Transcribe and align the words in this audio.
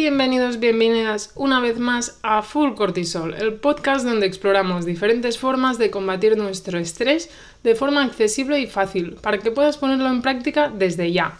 Bienvenidos, 0.00 0.60
bienvenidas 0.60 1.32
una 1.34 1.58
vez 1.58 1.80
más 1.80 2.20
a 2.22 2.42
Full 2.42 2.74
Cortisol, 2.74 3.34
el 3.34 3.54
podcast 3.54 4.06
donde 4.06 4.26
exploramos 4.26 4.86
diferentes 4.86 5.38
formas 5.38 5.76
de 5.76 5.90
combatir 5.90 6.36
nuestro 6.36 6.78
estrés 6.78 7.28
de 7.64 7.74
forma 7.74 8.04
accesible 8.04 8.60
y 8.60 8.68
fácil, 8.68 9.16
para 9.20 9.38
que 9.38 9.50
puedas 9.50 9.76
ponerlo 9.76 10.06
en 10.06 10.22
práctica 10.22 10.68
desde 10.68 11.10
ya. 11.10 11.36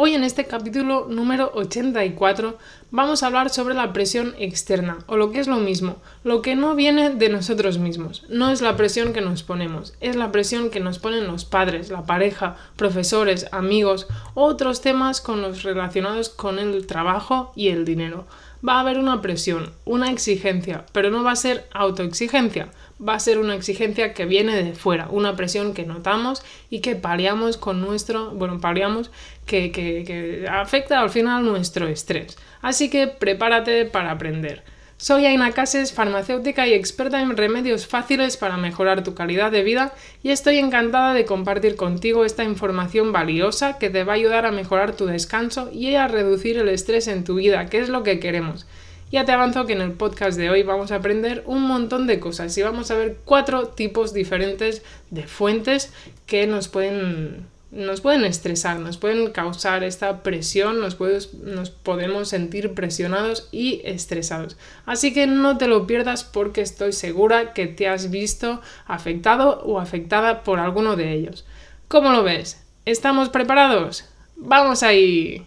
Hoy 0.00 0.14
en 0.14 0.22
este 0.22 0.44
capítulo 0.44 1.08
número 1.10 1.50
84 1.54 2.56
vamos 2.92 3.20
a 3.20 3.26
hablar 3.26 3.50
sobre 3.50 3.74
la 3.74 3.92
presión 3.92 4.36
externa, 4.38 4.98
o 5.08 5.16
lo 5.16 5.32
que 5.32 5.40
es 5.40 5.48
lo 5.48 5.56
mismo, 5.56 5.96
lo 6.22 6.40
que 6.40 6.54
no 6.54 6.76
viene 6.76 7.10
de 7.10 7.28
nosotros 7.28 7.78
mismos. 7.78 8.24
No 8.28 8.50
es 8.50 8.62
la 8.62 8.76
presión 8.76 9.12
que 9.12 9.22
nos 9.22 9.42
ponemos, 9.42 9.94
es 9.98 10.14
la 10.14 10.30
presión 10.30 10.70
que 10.70 10.78
nos 10.78 11.00
ponen 11.00 11.26
los 11.26 11.44
padres, 11.44 11.90
la 11.90 12.06
pareja, 12.06 12.56
profesores, 12.76 13.48
amigos, 13.50 14.06
otros 14.34 14.82
temas 14.82 15.20
con 15.20 15.42
los 15.42 15.64
relacionados 15.64 16.28
con 16.28 16.60
el 16.60 16.86
trabajo 16.86 17.52
y 17.56 17.70
el 17.70 17.84
dinero. 17.84 18.24
Va 18.66 18.74
a 18.74 18.80
haber 18.80 18.98
una 18.98 19.22
presión, 19.22 19.72
una 19.84 20.10
exigencia, 20.10 20.84
pero 20.92 21.10
no 21.10 21.22
va 21.22 21.32
a 21.32 21.36
ser 21.36 21.68
autoexigencia, 21.72 22.68
va 23.06 23.14
a 23.14 23.20
ser 23.20 23.38
una 23.38 23.54
exigencia 23.54 24.14
que 24.14 24.26
viene 24.26 24.56
de 24.56 24.74
fuera, 24.74 25.08
una 25.10 25.36
presión 25.36 25.74
que 25.74 25.86
notamos 25.86 26.42
y 26.68 26.80
que 26.80 26.96
paliamos 26.96 27.56
con 27.56 27.80
nuestro, 27.80 28.30
bueno, 28.32 28.60
paliamos 28.60 29.10
que, 29.46 29.70
que, 29.70 30.04
que 30.04 30.48
afecta 30.48 31.00
al 31.00 31.10
final 31.10 31.44
nuestro 31.44 31.86
estrés. 31.86 32.36
Así 32.60 32.90
que 32.90 33.06
prepárate 33.06 33.84
para 33.84 34.10
aprender. 34.10 34.64
Soy 35.00 35.26
Aina 35.26 35.52
Cases, 35.52 35.92
farmacéutica 35.92 36.66
y 36.66 36.74
experta 36.74 37.22
en 37.22 37.36
remedios 37.36 37.86
fáciles 37.86 38.36
para 38.36 38.56
mejorar 38.56 39.04
tu 39.04 39.14
calidad 39.14 39.52
de 39.52 39.62
vida 39.62 39.94
y 40.24 40.30
estoy 40.30 40.58
encantada 40.58 41.14
de 41.14 41.24
compartir 41.24 41.76
contigo 41.76 42.24
esta 42.24 42.42
información 42.42 43.12
valiosa 43.12 43.78
que 43.78 43.90
te 43.90 44.02
va 44.02 44.14
a 44.14 44.16
ayudar 44.16 44.44
a 44.44 44.50
mejorar 44.50 44.96
tu 44.96 45.06
descanso 45.06 45.70
y 45.72 45.94
a 45.94 46.08
reducir 46.08 46.58
el 46.58 46.68
estrés 46.68 47.06
en 47.06 47.22
tu 47.22 47.36
vida, 47.36 47.66
que 47.66 47.78
es 47.78 47.88
lo 47.88 48.02
que 48.02 48.18
queremos. 48.18 48.66
Ya 49.12 49.24
te 49.24 49.30
avanzo 49.30 49.66
que 49.66 49.74
en 49.74 49.82
el 49.82 49.92
podcast 49.92 50.36
de 50.36 50.50
hoy 50.50 50.64
vamos 50.64 50.90
a 50.90 50.96
aprender 50.96 51.44
un 51.46 51.62
montón 51.62 52.08
de 52.08 52.18
cosas 52.18 52.58
y 52.58 52.62
vamos 52.62 52.90
a 52.90 52.96
ver 52.96 53.18
cuatro 53.24 53.68
tipos 53.68 54.12
diferentes 54.12 54.82
de 55.10 55.28
fuentes 55.28 55.92
que 56.26 56.48
nos 56.48 56.66
pueden, 56.66 57.46
nos 57.70 58.00
pueden 58.00 58.24
estresar, 58.24 58.78
nos 58.78 58.96
pueden 58.96 59.30
causar 59.30 59.84
esta 59.84 60.22
presión, 60.22 60.80
nos, 60.80 60.94
podemos 61.70 62.28
sentir 62.28 62.72
presionados 62.74 63.48
y 63.52 63.82
estresados. 63.84 64.56
Así 64.86 65.12
que 65.12 65.26
no 65.26 65.58
te 65.58 65.68
lo 65.68 65.86
pierdas 65.86 66.24
porque 66.24 66.62
estoy 66.62 66.92
segura 66.92 67.52
que 67.52 67.66
te 67.66 67.88
has 67.88 68.10
visto 68.10 68.62
afectado 68.86 69.60
o 69.64 69.80
afectada 69.80 70.42
por 70.44 70.60
alguno 70.60 70.96
de 70.96 71.12
ellos. 71.12 71.44
¿Cómo 71.88 72.10
lo 72.10 72.22
ves? 72.22 72.64
¿Estamos 72.86 73.28
preparados? 73.28 74.08
¡Vamos 74.36 74.82
ahí! 74.82 75.46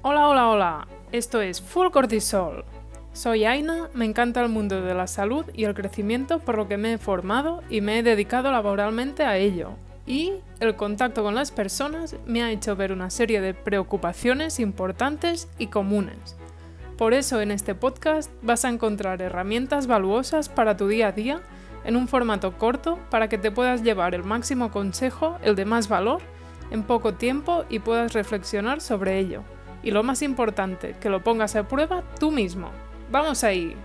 Hola, 0.00 0.28
hola, 0.28 0.48
hola. 0.48 0.88
Esto 1.12 1.42
es 1.42 1.60
Full 1.60 1.90
Cortisol. 1.90 2.64
Soy 3.12 3.44
Aina, 3.44 3.90
me 3.92 4.06
encanta 4.06 4.40
el 4.40 4.48
mundo 4.48 4.80
de 4.80 4.94
la 4.94 5.06
salud 5.06 5.44
y 5.52 5.64
el 5.64 5.74
crecimiento 5.74 6.38
por 6.38 6.56
lo 6.56 6.68
que 6.68 6.78
me 6.78 6.94
he 6.94 6.98
formado 6.98 7.62
y 7.68 7.82
me 7.82 7.98
he 7.98 8.02
dedicado 8.02 8.50
laboralmente 8.50 9.24
a 9.24 9.36
ello. 9.36 9.76
Y 10.06 10.32
el 10.60 10.76
contacto 10.76 11.22
con 11.22 11.34
las 11.34 11.50
personas 11.50 12.16
me 12.26 12.42
ha 12.42 12.50
hecho 12.50 12.76
ver 12.76 12.92
una 12.92 13.10
serie 13.10 13.40
de 13.40 13.54
preocupaciones 13.54 14.58
importantes 14.60 15.48
y 15.58 15.68
comunes. 15.68 16.36
Por 16.98 17.14
eso 17.14 17.40
en 17.40 17.50
este 17.50 17.74
podcast 17.74 18.30
vas 18.42 18.64
a 18.64 18.68
encontrar 18.68 19.22
herramientas 19.22 19.86
valuosas 19.86 20.48
para 20.48 20.76
tu 20.76 20.88
día 20.88 21.08
a 21.08 21.12
día 21.12 21.40
en 21.84 21.96
un 21.96 22.08
formato 22.08 22.58
corto 22.58 22.98
para 23.10 23.28
que 23.28 23.38
te 23.38 23.50
puedas 23.50 23.82
llevar 23.82 24.14
el 24.14 24.24
máximo 24.24 24.70
consejo, 24.70 25.38
el 25.42 25.56
de 25.56 25.64
más 25.64 25.88
valor, 25.88 26.20
en 26.70 26.82
poco 26.82 27.14
tiempo 27.14 27.64
y 27.68 27.80
puedas 27.80 28.12
reflexionar 28.12 28.80
sobre 28.80 29.18
ello 29.18 29.42
y 29.82 29.90
lo 29.90 30.02
más 30.02 30.22
importante, 30.22 30.94
que 31.00 31.10
lo 31.10 31.22
pongas 31.22 31.56
a 31.56 31.66
prueba 31.66 32.02
tú 32.18 32.30
mismo. 32.30 32.70
Vamos 33.10 33.44
ahí. 33.44 33.76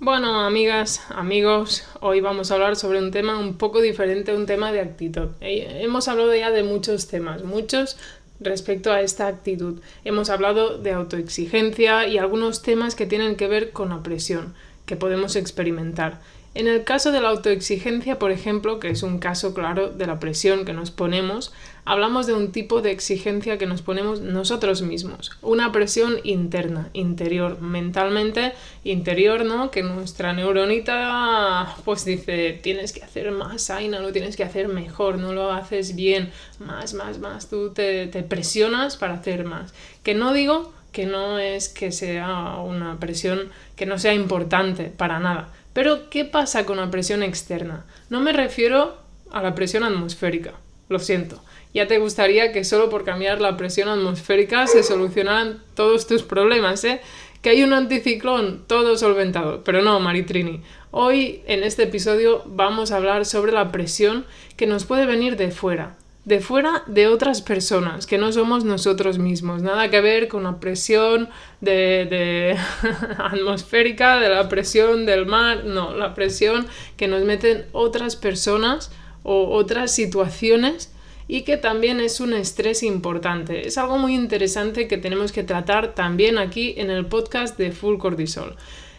Bueno, 0.00 0.42
amigas, 0.44 1.00
amigos, 1.08 1.82
hoy 2.00 2.20
vamos 2.20 2.50
a 2.50 2.54
hablar 2.54 2.76
sobre 2.76 3.00
un 3.00 3.10
tema 3.10 3.36
un 3.36 3.58
poco 3.58 3.80
diferente, 3.80 4.32
un 4.32 4.46
tema 4.46 4.70
de 4.70 4.78
actitud. 4.80 5.30
Eh, 5.40 5.80
hemos 5.82 6.06
hablado 6.06 6.32
ya 6.36 6.52
de 6.52 6.62
muchos 6.62 7.08
temas, 7.08 7.42
muchos 7.42 7.96
respecto 8.38 8.92
a 8.92 9.00
esta 9.00 9.26
actitud. 9.26 9.80
Hemos 10.04 10.30
hablado 10.30 10.78
de 10.78 10.92
autoexigencia 10.92 12.06
y 12.06 12.16
algunos 12.16 12.62
temas 12.62 12.94
que 12.94 13.06
tienen 13.06 13.34
que 13.34 13.48
ver 13.48 13.72
con 13.72 13.88
la 13.88 14.04
presión 14.04 14.54
que 14.86 14.94
podemos 14.94 15.34
experimentar. 15.34 16.20
En 16.58 16.66
el 16.66 16.82
caso 16.82 17.12
de 17.12 17.20
la 17.20 17.28
autoexigencia, 17.28 18.18
por 18.18 18.32
ejemplo, 18.32 18.80
que 18.80 18.88
es 18.90 19.04
un 19.04 19.20
caso 19.20 19.54
claro 19.54 19.90
de 19.90 20.08
la 20.08 20.18
presión 20.18 20.64
que 20.64 20.72
nos 20.72 20.90
ponemos, 20.90 21.52
hablamos 21.84 22.26
de 22.26 22.34
un 22.34 22.50
tipo 22.50 22.82
de 22.82 22.90
exigencia 22.90 23.58
que 23.58 23.66
nos 23.66 23.80
ponemos 23.80 24.22
nosotros 24.22 24.82
mismos, 24.82 25.30
una 25.40 25.70
presión 25.70 26.16
interna, 26.24 26.90
interior, 26.94 27.60
mentalmente 27.60 28.54
interior, 28.82 29.44
¿no? 29.44 29.70
Que 29.70 29.84
nuestra 29.84 30.32
neuronita 30.32 31.76
pues 31.84 32.04
dice, 32.04 32.58
tienes 32.60 32.92
que 32.92 33.04
hacer 33.04 33.30
más, 33.30 33.70
Aina, 33.70 34.00
lo 34.00 34.10
tienes 34.10 34.34
que 34.34 34.42
hacer 34.42 34.66
mejor, 34.66 35.18
no 35.18 35.32
lo 35.32 35.52
haces 35.52 35.94
bien, 35.94 36.32
más, 36.58 36.92
más, 36.92 37.20
más, 37.20 37.48
tú 37.48 37.70
te, 37.72 38.08
te 38.08 38.24
presionas 38.24 38.96
para 38.96 39.14
hacer 39.14 39.44
más. 39.44 39.72
Que 40.02 40.16
no 40.16 40.32
digo 40.32 40.72
que 40.90 41.06
no 41.06 41.38
es 41.38 41.68
que 41.68 41.92
sea 41.92 42.56
una 42.56 42.98
presión 42.98 43.50
que 43.76 43.86
no 43.86 43.98
sea 43.98 44.14
importante 44.14 44.84
para 44.84 45.20
nada, 45.20 45.52
pero, 45.72 46.10
¿qué 46.10 46.24
pasa 46.24 46.66
con 46.66 46.78
la 46.78 46.90
presión 46.90 47.22
externa? 47.22 47.84
No 48.10 48.20
me 48.20 48.32
refiero 48.32 48.96
a 49.30 49.42
la 49.42 49.54
presión 49.54 49.84
atmosférica, 49.84 50.54
lo 50.88 50.98
siento. 50.98 51.42
Ya 51.74 51.86
te 51.86 51.98
gustaría 51.98 52.52
que 52.52 52.64
solo 52.64 52.88
por 52.88 53.04
cambiar 53.04 53.40
la 53.40 53.56
presión 53.56 53.88
atmosférica 53.88 54.66
se 54.66 54.82
solucionaran 54.82 55.62
todos 55.74 56.06
tus 56.06 56.22
problemas, 56.22 56.82
¿eh? 56.84 57.00
Que 57.42 57.50
hay 57.50 57.62
un 57.62 57.72
anticiclón, 57.72 58.64
todo 58.66 58.96
solventado. 58.96 59.62
Pero 59.62 59.82
no, 59.82 60.00
Maritrini. 60.00 60.62
Hoy, 60.90 61.42
en 61.46 61.62
este 61.62 61.84
episodio, 61.84 62.42
vamos 62.46 62.90
a 62.90 62.96
hablar 62.96 63.26
sobre 63.26 63.52
la 63.52 63.70
presión 63.70 64.24
que 64.56 64.66
nos 64.66 64.86
puede 64.86 65.06
venir 65.06 65.36
de 65.36 65.50
fuera, 65.50 65.96
de 66.28 66.40
fuera 66.40 66.82
de 66.86 67.06
otras 67.06 67.40
personas, 67.40 68.06
que 68.06 68.18
no 68.18 68.30
somos 68.32 68.62
nosotros 68.62 69.18
mismos. 69.18 69.62
Nada 69.62 69.88
que 69.88 70.02
ver 70.02 70.28
con 70.28 70.42
la 70.42 70.60
presión 70.60 71.30
de, 71.62 72.54
atmosférica, 73.18 74.20
de 74.20 74.28
la 74.28 74.46
presión 74.50 75.06
del 75.06 75.24
mar, 75.24 75.64
no, 75.64 75.96
la 75.96 76.14
presión 76.14 76.66
que 76.98 77.08
nos 77.08 77.24
meten 77.24 77.64
otras 77.72 78.14
personas 78.14 78.92
o 79.22 79.54
otras 79.54 79.90
situaciones 79.90 80.92
y 81.28 81.42
que 81.42 81.56
también 81.56 81.98
es 81.98 82.20
un 82.20 82.34
estrés 82.34 82.82
importante. 82.82 83.66
Es 83.66 83.78
algo 83.78 83.96
muy 83.96 84.14
interesante 84.14 84.86
que 84.86 84.98
tenemos 84.98 85.32
que 85.32 85.44
tratar 85.44 85.94
también 85.94 86.36
aquí 86.36 86.74
en 86.76 86.90
el 86.90 87.06
podcast 87.06 87.56
de 87.56 87.72
Full 87.72 87.96
Cortisol. 87.96 88.54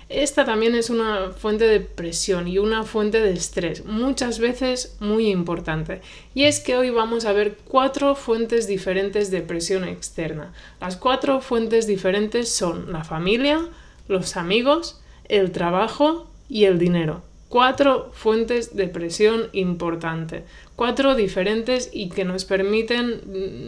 Esta 0.09 0.43
también 0.43 0.73
es 0.73 0.89
una 0.89 1.29
fuente 1.29 1.67
de 1.67 1.81
presión 1.81 2.47
y 2.47 2.57
una 2.57 2.83
fuente 2.83 3.21
de 3.21 3.31
estrés, 3.31 3.85
muchas 3.85 4.39
veces 4.39 4.97
muy 4.99 5.27
importante. 5.29 6.01
Y 6.33 6.45
es 6.45 6.59
que 6.59 6.75
hoy 6.75 6.89
vamos 6.89 7.25
a 7.25 7.31
ver 7.31 7.57
cuatro 7.63 8.15
fuentes 8.15 8.65
diferentes 8.65 9.29
de 9.29 9.41
presión 9.41 9.87
externa. 9.87 10.51
Las 10.81 10.97
cuatro 10.97 11.41
fuentes 11.41 11.85
diferentes 11.85 12.49
son 12.49 12.91
la 12.91 13.03
familia, 13.03 13.67
los 14.07 14.35
amigos, 14.35 14.99
el 15.25 15.51
trabajo 15.51 16.27
y 16.49 16.65
el 16.65 16.79
dinero. 16.79 17.21
Cuatro 17.47 18.09
fuentes 18.11 18.75
de 18.75 18.87
presión 18.87 19.49
importante. 19.53 20.43
Cuatro 20.75 21.13
diferentes 21.13 21.91
y 21.93 22.09
que 22.09 22.25
nos 22.25 22.45
permiten, 22.45 23.21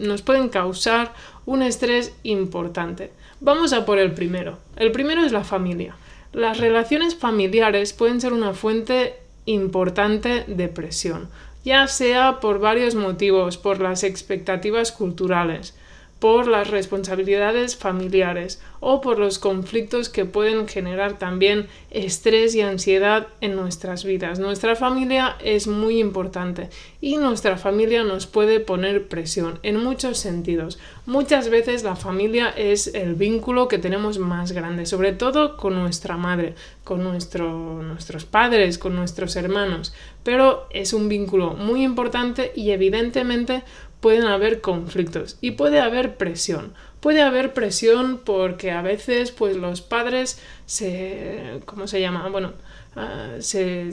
nos 0.08 0.23
pueden 0.23 0.50
causar 0.50 1.13
un 1.46 1.62
estrés 1.62 2.16
importante. 2.23 3.12
Vamos 3.41 3.73
a 3.73 3.85
por 3.85 4.00
el 4.00 4.13
primero. 4.13 4.58
El 4.75 4.91
primero 4.91 5.23
es 5.23 5.31
la 5.31 5.44
familia. 5.44 5.96
Las 6.34 6.59
relaciones 6.59 7.16
familiares 7.16 7.92
pueden 7.92 8.22
ser 8.22 8.31
una 8.31 8.53
fuente 8.53 9.16
importante 9.46 10.46
de 10.47 10.69
presión, 10.69 11.30
ya 11.66 11.88
sea 11.88 12.40
por 12.40 12.59
varios 12.59 12.96
motivos, 12.96 13.58
por 13.58 13.81
las 13.81 14.03
expectativas 14.03 14.94
culturales, 14.94 15.76
por 16.22 16.47
las 16.47 16.70
responsabilidades 16.70 17.76
familiares 17.76 18.62
o 18.79 19.02
por 19.02 19.18
los 19.18 19.40
conflictos 19.40 20.08
que 20.08 20.23
pueden 20.23 20.68
generar 20.68 21.18
también 21.18 21.66
estrés 21.90 22.53
y 22.53 22.62
ansiedad 22.62 23.28
en 23.41 23.56
nuestras 23.56 24.03
vidas. 24.03 24.38
Nuestra 24.38 24.76
familia 24.76 25.35
es 25.44 25.66
muy 25.66 26.00
importante 26.00 26.70
y 27.02 27.18
nuestra 27.18 27.58
familia 27.58 28.03
nos 28.03 28.28
puede 28.28 28.59
poner 28.59 29.08
presión 29.08 29.58
en 29.64 29.84
muchos 29.84 30.20
sentidos. 30.20 30.78
Muchas 31.08 31.50
veces 31.50 31.82
la 31.82 31.96
familia 31.96 32.50
es 32.50 32.94
el 32.94 33.16
vínculo 33.16 33.68
que 33.68 33.79
tenemos 33.79 34.20
más 34.20 34.52
grande, 34.52 34.85
sobre 34.85 35.14
todo 35.14 35.58
con 35.58 35.73
nuestra 35.73 36.18
madre, 36.18 36.53
con 36.84 37.03
nuestros 37.03 38.26
padres, 38.26 38.78
con 38.78 38.96
nuestros 38.96 39.35
hermanos, 39.35 39.91
pero 40.22 40.68
es 40.70 40.94
un 40.94 41.09
vínculo 41.09 41.56
muy 41.56 41.84
importante 41.84 42.52
y 42.56 42.70
evidentemente 42.70 43.64
pueden 44.02 44.26
haber 44.26 44.59
conflictos 44.59 45.38
y 45.40 45.52
puede 45.52 45.80
haber 45.80 46.18
presión. 46.18 46.74
Puede 47.00 47.22
haber 47.22 47.53
presión 47.53 48.20
porque 48.24 48.72
a 48.72 48.82
veces 48.82 49.32
pues 49.32 49.56
los 49.56 49.82
padres 49.82 50.40
se 50.66 51.61
¿cómo 51.66 51.87
se 51.87 52.02
llama? 52.02 52.28
Bueno, 52.29 52.53
Ah, 52.93 53.37
se, 53.40 53.90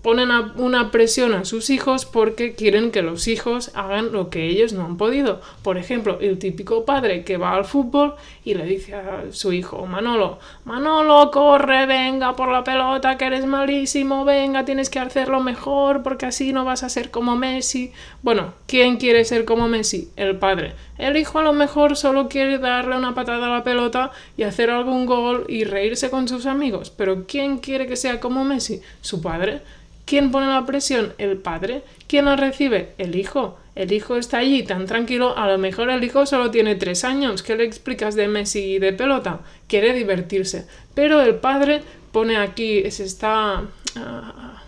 ponen 0.00 0.30
una 0.58 0.92
presión 0.92 1.34
a 1.34 1.44
sus 1.44 1.70
hijos 1.70 2.04
porque 2.04 2.54
quieren 2.54 2.92
que 2.92 3.02
los 3.02 3.26
hijos 3.26 3.72
hagan 3.74 4.12
lo 4.12 4.30
que 4.30 4.46
ellos 4.46 4.72
no 4.72 4.84
han 4.84 4.96
podido. 4.96 5.40
Por 5.62 5.76
ejemplo, 5.76 6.18
el 6.20 6.38
típico 6.38 6.84
padre 6.84 7.24
que 7.24 7.36
va 7.36 7.56
al 7.56 7.64
fútbol 7.64 8.14
y 8.44 8.54
le 8.54 8.64
dice 8.64 8.94
a 8.94 9.24
su 9.32 9.52
hijo, 9.52 9.84
Manolo, 9.86 10.38
Manolo, 10.64 11.32
corre, 11.32 11.86
venga 11.86 12.36
por 12.36 12.48
la 12.48 12.62
pelota, 12.62 13.18
que 13.18 13.24
eres 13.24 13.44
malísimo, 13.44 14.24
venga, 14.24 14.64
tienes 14.64 14.88
que 14.88 15.00
hacerlo 15.00 15.40
mejor 15.40 16.04
porque 16.04 16.26
así 16.26 16.52
no 16.52 16.64
vas 16.64 16.84
a 16.84 16.88
ser 16.88 17.10
como 17.10 17.34
Messi. 17.34 17.92
Bueno, 18.22 18.54
¿quién 18.68 18.98
quiere 18.98 19.24
ser 19.24 19.44
como 19.44 19.66
Messi? 19.66 20.10
El 20.14 20.36
padre. 20.36 20.74
El 20.96 21.16
hijo 21.16 21.40
a 21.40 21.42
lo 21.42 21.52
mejor 21.52 21.96
solo 21.96 22.28
quiere 22.28 22.58
darle 22.58 22.96
una 22.96 23.14
patada 23.14 23.46
a 23.46 23.58
la 23.58 23.64
pelota 23.64 24.12
y 24.36 24.44
hacer 24.44 24.70
algún 24.70 25.06
gol 25.06 25.44
y 25.48 25.64
reírse 25.64 25.97
con 26.06 26.28
sus 26.28 26.46
amigos, 26.46 26.90
pero 26.90 27.26
¿quién 27.26 27.58
quiere 27.58 27.86
que 27.86 27.96
sea 27.96 28.20
como 28.20 28.44
Messi? 28.44 28.80
Su 29.00 29.20
padre. 29.20 29.60
¿Quién 30.06 30.30
pone 30.30 30.46
la 30.46 30.64
presión? 30.64 31.12
El 31.18 31.36
padre. 31.36 31.82
¿Quién 32.06 32.24
la 32.24 32.36
recibe? 32.36 32.94
El 32.96 33.14
hijo. 33.14 33.58
El 33.74 33.92
hijo 33.92 34.16
está 34.16 34.38
allí 34.38 34.62
tan 34.62 34.86
tranquilo, 34.86 35.36
a 35.36 35.46
lo 35.46 35.58
mejor 35.58 35.90
el 35.90 36.02
hijo 36.02 36.26
solo 36.26 36.50
tiene 36.50 36.74
tres 36.76 37.04
años. 37.04 37.42
¿Qué 37.42 37.56
le 37.56 37.64
explicas 37.64 38.14
de 38.14 38.26
Messi 38.26 38.74
y 38.74 38.78
de 38.78 38.92
pelota? 38.92 39.40
Quiere 39.68 39.92
divertirse. 39.92 40.66
Pero 40.94 41.20
el 41.20 41.34
padre 41.36 41.82
pone 42.10 42.38
aquí, 42.38 42.90
se 42.90 43.04
está... 43.04 43.62
Ah, 43.96 44.62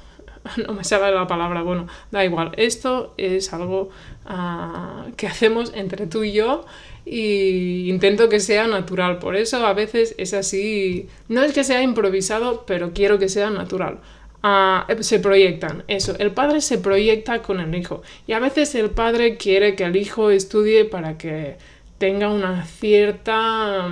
no 0.67 0.75
me 0.75 0.85
sale 0.85 1.15
la 1.15 1.27
palabra, 1.27 1.63
bueno, 1.63 1.87
da 2.11 2.25
igual. 2.25 2.53
Esto 2.57 3.15
es 3.17 3.53
algo 3.53 3.91
ah, 4.27 5.07
que 5.17 5.27
hacemos 5.27 5.73
entre 5.75 6.07
tú 6.07 6.23
y 6.23 6.33
yo 6.33 6.65
y 7.13 7.91
intento 7.91 8.29
que 8.29 8.39
sea 8.39 8.69
natural. 8.69 9.19
Por 9.19 9.35
eso 9.35 9.67
a 9.67 9.75
veces 9.75 10.15
es 10.17 10.33
así, 10.33 11.09
no 11.29 11.43
es 11.43 11.53
que 11.53 11.65
sea 11.65 11.83
improvisado, 11.83 12.65
pero 12.67 12.93
quiero 12.93 13.19
que 13.19 13.29
sea 13.29 13.51
natural. 13.51 13.99
Ah, 14.45 14.87
se 15.01 15.19
proyectan, 15.19 15.85
eso, 15.89 16.15
el 16.19 16.31
padre 16.31 16.63
se 16.63 16.79
proyecta 16.79 17.43
con 17.43 17.61
el 17.61 17.75
hijo 17.75 18.03
y 18.27 18.33
a 18.33 18.39
veces 18.39 18.75
el 18.75 18.89
padre 18.89 19.37
quiere 19.37 19.75
que 19.77 19.85
el 19.85 19.97
hijo 19.97 20.31
estudie 20.31 20.87
para 20.87 21.19
que 21.19 21.57
tenga 21.99 22.31
una 22.31 22.65
cierta 22.65 23.91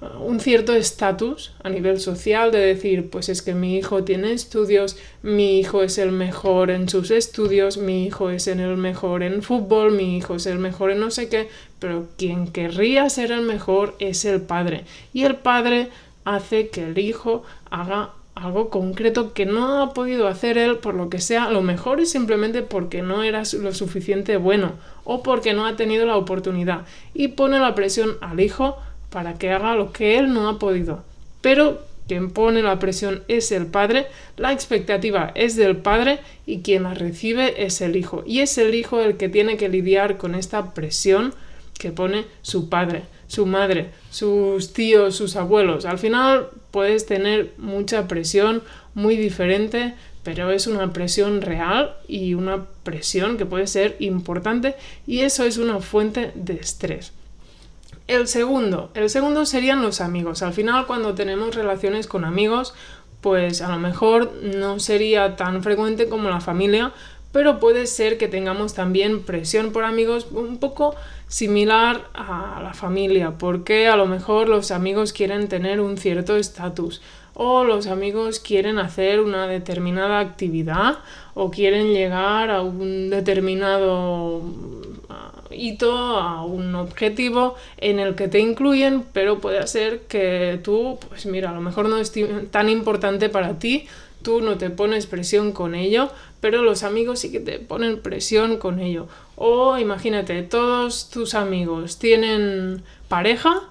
un 0.00 0.38
cierto 0.38 0.74
estatus 0.74 1.52
a 1.62 1.68
nivel 1.68 1.98
social 1.98 2.52
de 2.52 2.58
decir, 2.58 3.10
pues 3.10 3.28
es 3.28 3.42
que 3.42 3.54
mi 3.54 3.76
hijo 3.76 4.04
tiene 4.04 4.32
estudios, 4.32 4.96
mi 5.22 5.58
hijo 5.58 5.82
es 5.82 5.98
el 5.98 6.12
mejor 6.12 6.70
en 6.70 6.88
sus 6.88 7.10
estudios, 7.10 7.78
mi 7.78 8.04
hijo 8.04 8.30
es 8.30 8.46
el 8.46 8.76
mejor 8.76 9.24
en 9.24 9.42
fútbol, 9.42 9.92
mi 9.92 10.16
hijo 10.16 10.36
es 10.36 10.46
el 10.46 10.58
mejor 10.58 10.92
en 10.92 11.00
no 11.00 11.10
sé 11.10 11.28
qué, 11.28 11.48
pero 11.80 12.06
quien 12.16 12.48
querría 12.48 13.10
ser 13.10 13.32
el 13.32 13.42
mejor 13.42 13.96
es 13.98 14.24
el 14.24 14.40
padre. 14.40 14.84
Y 15.12 15.24
el 15.24 15.34
padre 15.34 15.88
hace 16.24 16.68
que 16.68 16.84
el 16.84 16.98
hijo 16.98 17.42
haga 17.70 18.10
algo 18.36 18.70
concreto 18.70 19.32
que 19.32 19.46
no 19.46 19.82
ha 19.82 19.94
podido 19.94 20.28
hacer 20.28 20.58
él 20.58 20.76
por 20.76 20.94
lo 20.94 21.10
que 21.10 21.20
sea, 21.20 21.50
lo 21.50 21.60
mejor 21.60 22.00
es 22.00 22.12
simplemente 22.12 22.62
porque 22.62 23.02
no 23.02 23.24
era 23.24 23.42
lo 23.60 23.74
suficiente 23.74 24.36
bueno 24.36 24.74
o 25.02 25.24
porque 25.24 25.54
no 25.54 25.66
ha 25.66 25.74
tenido 25.74 26.06
la 26.06 26.16
oportunidad 26.16 26.82
y 27.14 27.28
pone 27.28 27.58
la 27.58 27.74
presión 27.74 28.16
al 28.20 28.38
hijo 28.38 28.78
para 29.10 29.34
que 29.34 29.50
haga 29.50 29.74
lo 29.74 29.92
que 29.92 30.18
él 30.18 30.32
no 30.32 30.48
ha 30.48 30.58
podido. 30.58 31.04
Pero 31.40 31.80
quien 32.08 32.30
pone 32.30 32.62
la 32.62 32.78
presión 32.78 33.22
es 33.28 33.52
el 33.52 33.66
padre, 33.66 34.06
la 34.36 34.52
expectativa 34.52 35.30
es 35.34 35.56
del 35.56 35.76
padre 35.76 36.20
y 36.46 36.60
quien 36.60 36.84
la 36.84 36.94
recibe 36.94 37.64
es 37.64 37.80
el 37.82 37.96
hijo. 37.96 38.24
Y 38.26 38.40
es 38.40 38.56
el 38.56 38.74
hijo 38.74 39.00
el 39.00 39.18
que 39.18 39.28
tiene 39.28 39.58
que 39.58 39.68
lidiar 39.68 40.16
con 40.16 40.34
esta 40.34 40.72
presión 40.72 41.34
que 41.78 41.92
pone 41.92 42.24
su 42.42 42.68
padre, 42.68 43.02
su 43.28 43.46
madre, 43.46 43.90
sus 44.10 44.72
tíos, 44.72 45.16
sus 45.16 45.36
abuelos. 45.36 45.84
Al 45.84 45.98
final 45.98 46.48
puedes 46.70 47.06
tener 47.06 47.52
mucha 47.58 48.08
presión 48.08 48.62
muy 48.94 49.16
diferente, 49.16 49.94
pero 50.24 50.50
es 50.50 50.66
una 50.66 50.92
presión 50.92 51.42
real 51.42 51.94
y 52.08 52.34
una 52.34 52.66
presión 52.82 53.36
que 53.36 53.46
puede 53.46 53.66
ser 53.66 53.96
importante 53.98 54.74
y 55.06 55.20
eso 55.20 55.44
es 55.44 55.58
una 55.58 55.80
fuente 55.80 56.32
de 56.34 56.54
estrés. 56.54 57.12
El 58.08 58.26
segundo, 58.26 58.90
el 58.94 59.10
segundo 59.10 59.44
serían 59.44 59.82
los 59.82 60.00
amigos. 60.00 60.42
Al 60.42 60.54
final, 60.54 60.86
cuando 60.86 61.14
tenemos 61.14 61.54
relaciones 61.54 62.06
con 62.06 62.24
amigos, 62.24 62.72
pues 63.20 63.60
a 63.60 63.68
lo 63.68 63.78
mejor 63.78 64.32
no 64.42 64.80
sería 64.80 65.36
tan 65.36 65.62
frecuente 65.62 66.08
como 66.08 66.30
la 66.30 66.40
familia, 66.40 66.92
pero 67.32 67.60
puede 67.60 67.86
ser 67.86 68.16
que 68.16 68.26
tengamos 68.26 68.72
también 68.72 69.22
presión 69.24 69.72
por 69.72 69.84
amigos 69.84 70.28
un 70.30 70.56
poco 70.56 70.96
similar 71.26 72.08
a 72.14 72.60
la 72.62 72.72
familia, 72.72 73.32
porque 73.32 73.88
a 73.88 73.96
lo 73.96 74.06
mejor 74.06 74.48
los 74.48 74.70
amigos 74.70 75.12
quieren 75.12 75.48
tener 75.48 75.78
un 75.78 75.98
cierto 75.98 76.36
estatus 76.36 77.02
o 77.34 77.62
los 77.62 77.88
amigos 77.88 78.40
quieren 78.40 78.78
hacer 78.78 79.20
una 79.20 79.46
determinada 79.46 80.18
actividad 80.18 81.00
o 81.34 81.50
quieren 81.50 81.92
llegar 81.92 82.50
a 82.50 82.62
un 82.62 83.10
determinado 83.10 84.42
hito, 85.50 85.96
a 85.96 86.44
un 86.44 86.74
objetivo 86.74 87.54
en 87.78 87.98
el 87.98 88.14
que 88.14 88.28
te 88.28 88.38
incluyen, 88.40 89.04
pero 89.12 89.38
puede 89.38 89.66
ser 89.66 90.00
que 90.00 90.60
tú, 90.62 90.98
pues 91.08 91.26
mira, 91.26 91.50
a 91.50 91.54
lo 91.54 91.60
mejor 91.60 91.88
no 91.88 91.98
es 91.98 92.12
tan 92.50 92.68
importante 92.68 93.28
para 93.28 93.58
ti, 93.58 93.86
tú 94.22 94.40
no 94.40 94.58
te 94.58 94.70
pones 94.70 95.06
presión 95.06 95.52
con 95.52 95.74
ello, 95.74 96.10
pero 96.40 96.62
los 96.62 96.82
amigos 96.82 97.20
sí 97.20 97.32
que 97.32 97.40
te 97.40 97.58
ponen 97.58 98.00
presión 98.00 98.58
con 98.58 98.80
ello. 98.80 99.08
O 99.36 99.78
imagínate, 99.78 100.42
todos 100.42 101.10
tus 101.10 101.34
amigos 101.34 101.98
tienen 101.98 102.82
pareja 103.08 103.70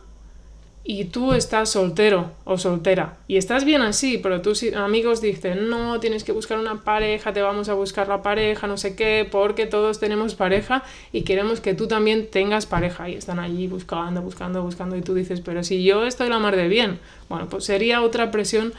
y 0.89 1.03
tú 1.03 1.33
estás 1.33 1.71
soltero 1.71 2.31
o 2.45 2.57
soltera 2.57 3.17
y 3.27 3.35
estás 3.35 3.65
bien 3.65 3.81
así, 3.81 4.19
pero 4.19 4.41
tus 4.41 4.63
amigos 4.73 5.19
dicen, 5.19 5.69
no, 5.69 5.99
tienes 5.99 6.23
que 6.23 6.31
buscar 6.31 6.57
una 6.57 6.81
pareja, 6.85 7.33
te 7.33 7.41
vamos 7.41 7.67
a 7.67 7.73
buscar 7.73 8.07
la 8.07 8.21
pareja, 8.21 8.67
no 8.67 8.77
sé 8.77 8.95
qué, 8.95 9.27
porque 9.29 9.65
todos 9.65 9.99
tenemos 9.99 10.33
pareja 10.33 10.85
y 11.11 11.23
queremos 11.23 11.59
que 11.59 11.73
tú 11.73 11.89
también 11.89 12.27
tengas 12.27 12.67
pareja 12.67 13.09
y 13.09 13.15
están 13.15 13.37
allí 13.37 13.67
buscando, 13.67 14.21
buscando, 14.21 14.63
buscando 14.63 14.95
y 14.95 15.01
tú 15.01 15.13
dices, 15.13 15.41
pero 15.41 15.61
si 15.61 15.83
yo 15.83 16.05
estoy 16.05 16.29
la 16.29 16.39
mar 16.39 16.55
de 16.55 16.69
bien, 16.69 16.99
bueno, 17.27 17.49
pues 17.49 17.65
sería 17.65 18.01
otra 18.01 18.31
presión 18.31 18.71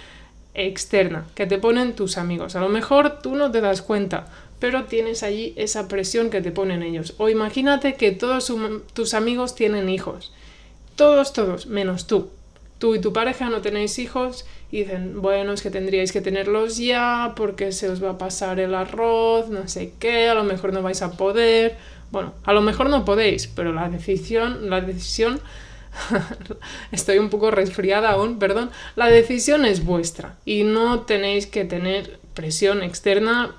externa 0.55 1.27
que 1.35 1.45
te 1.45 1.59
ponen 1.59 1.93
tus 1.93 2.17
amigos. 2.17 2.57
A 2.57 2.61
lo 2.61 2.71
mejor 2.71 3.21
tú 3.21 3.35
no 3.35 3.51
te 3.51 3.61
das 3.61 3.83
cuenta, 3.83 4.29
pero 4.59 4.85
tienes 4.85 5.23
allí 5.23 5.53
esa 5.57 5.89
presión 5.89 6.31
que 6.31 6.41
te 6.41 6.53
ponen 6.53 6.83
ellos. 6.83 7.13
O 7.19 7.29
imagínate 7.29 7.97
que 7.97 8.13
todos 8.13 8.51
tus 8.95 9.13
amigos 9.13 9.55
tienen 9.55 9.91
hijos 9.91 10.33
todos, 10.99 11.33
todos, 11.33 11.67
menos 11.67 12.09
tú. 12.09 12.29
Tú 12.79 12.95
y 12.95 13.01
tu 13.01 13.13
pareja 13.13 13.49
no 13.49 13.61
tenéis 13.61 13.99
hijos 13.99 14.45
y 14.71 14.81
dicen, 14.81 15.23
bueno, 15.23 15.53
es 15.53 15.63
que 15.63 15.71
tendríais 15.71 16.13
que 16.13 16.21
tenerlos 16.21 16.77
ya 16.77 17.35
porque 17.37 17.73
se 17.73 17.89
os 17.89 18.03
va 18.03 18.11
a 18.11 18.19
pasar 18.19 18.59
el 18.59 18.75
arroz, 18.75 19.49
no 19.49 19.69
sé 19.69 19.95
qué, 19.99 20.29
a 20.29 20.35
lo 20.35 20.43
mejor 20.45 20.73
no 20.73 20.83
vais 20.83 21.01
a 21.01 21.13
poder. 21.13 21.77
Bueno, 22.11 22.35
a 22.45 22.53
lo 22.53 22.63
mejor 22.63 22.91
no 22.91 23.05
podéis, 23.05 23.47
pero 23.47 23.73
la 23.73 23.89
decisión, 23.89 24.71
la 24.71 24.81
decisión, 24.81 25.41
estoy 26.93 27.19
un 27.19 27.31
poco 27.31 27.53
resfriada 27.53 28.11
aún, 28.11 28.41
perdón, 28.41 28.71
la 28.97 29.07
decisión 29.07 29.65
es 29.65 29.85
vuestra 29.85 30.35
y 30.45 30.65
no 30.65 31.01
tenéis 31.01 31.47
que 31.47 31.65
tener 31.65 32.19
presión 32.35 32.83
externa 32.83 33.55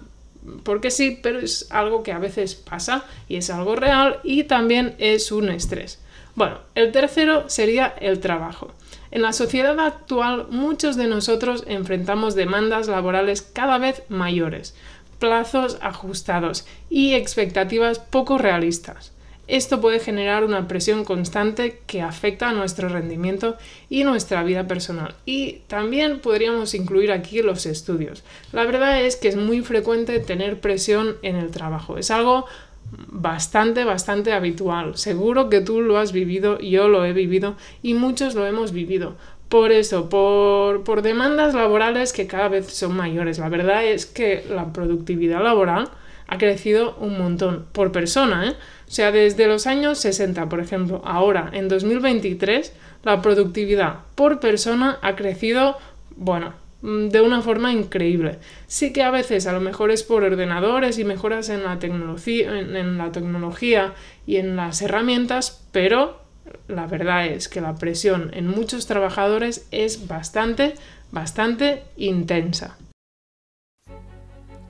porque 0.63 0.91
sí, 0.91 1.17
pero 1.21 1.39
es 1.39 1.67
algo 1.69 2.03
que 2.03 2.11
a 2.11 2.19
veces 2.19 2.55
pasa 2.55 3.05
y 3.29 3.37
es 3.37 3.49
algo 3.49 3.77
real 3.77 4.19
y 4.23 4.43
también 4.43 4.95
es 4.97 5.31
un 5.31 5.49
estrés. 5.49 5.99
Bueno, 6.39 6.59
el 6.73 6.93
tercero 6.93 7.49
sería 7.49 7.93
el 7.99 8.21
trabajo. 8.21 8.71
En 9.11 9.23
la 9.23 9.33
sociedad 9.33 9.77
actual 9.77 10.47
muchos 10.49 10.95
de 10.95 11.05
nosotros 11.05 11.65
enfrentamos 11.67 12.33
demandas 12.33 12.87
laborales 12.87 13.41
cada 13.41 13.77
vez 13.77 14.03
mayores, 14.07 14.73
plazos 15.19 15.77
ajustados 15.81 16.65
y 16.89 17.15
expectativas 17.15 17.99
poco 17.99 18.37
realistas. 18.37 19.11
Esto 19.49 19.81
puede 19.81 19.99
generar 19.99 20.45
una 20.45 20.65
presión 20.67 21.03
constante 21.03 21.81
que 21.87 22.01
afecta 22.01 22.47
a 22.47 22.53
nuestro 22.53 22.87
rendimiento 22.87 23.57
y 23.89 24.05
nuestra 24.05 24.41
vida 24.43 24.65
personal. 24.65 25.15
Y 25.25 25.63
también 25.67 26.19
podríamos 26.19 26.73
incluir 26.73 27.11
aquí 27.11 27.41
los 27.41 27.65
estudios. 27.65 28.23
La 28.53 28.63
verdad 28.63 29.01
es 29.01 29.17
que 29.17 29.27
es 29.27 29.35
muy 29.35 29.59
frecuente 29.61 30.19
tener 30.19 30.61
presión 30.61 31.17
en 31.21 31.35
el 31.35 31.51
trabajo. 31.51 31.97
Es 31.97 32.11
algo 32.11 32.45
bastante, 32.91 33.83
bastante 33.83 34.33
habitual. 34.33 34.97
Seguro 34.97 35.49
que 35.49 35.61
tú 35.61 35.81
lo 35.81 35.97
has 35.97 36.11
vivido, 36.11 36.59
yo 36.59 36.87
lo 36.87 37.05
he 37.05 37.13
vivido 37.13 37.55
y 37.81 37.93
muchos 37.93 38.35
lo 38.35 38.45
hemos 38.45 38.71
vivido. 38.71 39.15
Por 39.49 39.71
eso, 39.71 40.09
por, 40.09 40.83
por 40.83 41.01
demandas 41.01 41.55
laborales 41.55 42.13
que 42.13 42.27
cada 42.27 42.49
vez 42.49 42.67
son 42.67 42.95
mayores. 42.95 43.39
La 43.39 43.49
verdad 43.49 43.83
es 43.83 44.05
que 44.05 44.45
la 44.49 44.71
productividad 44.71 45.41
laboral 45.41 45.89
ha 46.27 46.37
crecido 46.37 46.95
un 46.99 47.17
montón 47.17 47.65
por 47.71 47.91
persona, 47.91 48.47
¿eh? 48.47 48.55
O 48.87 48.91
sea, 48.91 49.11
desde 49.11 49.47
los 49.47 49.65
años 49.67 49.97
60, 49.99 50.49
por 50.49 50.59
ejemplo, 50.59 51.01
ahora, 51.03 51.49
en 51.53 51.67
2023, 51.67 52.73
la 53.03 53.21
productividad 53.21 53.99
por 54.15 54.39
persona 54.39 54.99
ha 55.01 55.15
crecido, 55.15 55.77
bueno, 56.15 56.53
de 56.81 57.21
una 57.21 57.41
forma 57.41 57.73
increíble. 57.73 58.39
Sí 58.67 58.93
que 58.93 59.03
a 59.03 59.11
veces 59.11 59.47
a 59.47 59.53
lo 59.53 59.59
mejor 59.59 59.91
es 59.91 60.03
por 60.03 60.23
ordenadores 60.23 60.97
y 60.97 61.03
mejoras 61.03 61.49
en 61.49 61.63
la 61.63 61.79
tecnología, 61.79 62.57
en, 62.57 62.97
la 62.97 63.11
tecnología 63.11 63.93
y 64.25 64.37
en 64.37 64.55
las 64.55 64.81
herramientas, 64.81 65.65
pero 65.71 66.21
la 66.67 66.87
verdad 66.87 67.27
es 67.27 67.49
que 67.49 67.61
la 67.61 67.75
presión 67.75 68.31
en 68.33 68.47
muchos 68.47 68.87
trabajadores 68.87 69.67
es 69.71 70.07
bastante, 70.07 70.75
bastante 71.11 71.83
intensa. 71.97 72.77